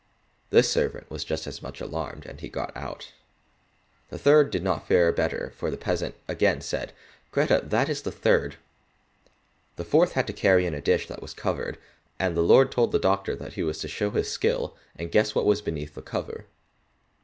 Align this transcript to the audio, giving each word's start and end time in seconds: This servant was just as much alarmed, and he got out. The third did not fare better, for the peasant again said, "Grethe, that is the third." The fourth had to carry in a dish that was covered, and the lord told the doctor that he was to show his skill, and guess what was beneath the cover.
This 0.49 0.67
servant 0.67 1.11
was 1.11 1.23
just 1.23 1.45
as 1.45 1.61
much 1.61 1.79
alarmed, 1.79 2.25
and 2.25 2.41
he 2.41 2.49
got 2.49 2.75
out. 2.75 3.11
The 4.09 4.17
third 4.17 4.49
did 4.49 4.63
not 4.63 4.87
fare 4.87 5.11
better, 5.11 5.53
for 5.57 5.69
the 5.69 5.77
peasant 5.77 6.15
again 6.27 6.61
said, 6.61 6.91
"Grethe, 7.31 7.69
that 7.69 7.87
is 7.87 8.01
the 8.01 8.11
third." 8.11 8.55
The 9.75 9.85
fourth 9.85 10.13
had 10.13 10.25
to 10.25 10.33
carry 10.33 10.65
in 10.65 10.73
a 10.73 10.81
dish 10.81 11.07
that 11.07 11.21
was 11.21 11.35
covered, 11.35 11.77
and 12.17 12.35
the 12.35 12.41
lord 12.41 12.71
told 12.71 12.91
the 12.91 12.97
doctor 12.97 13.35
that 13.35 13.53
he 13.53 13.61
was 13.61 13.77
to 13.81 13.87
show 13.87 14.09
his 14.09 14.31
skill, 14.31 14.75
and 14.95 15.11
guess 15.11 15.35
what 15.35 15.45
was 15.45 15.61
beneath 15.61 15.93
the 15.93 16.01
cover. 16.01 16.45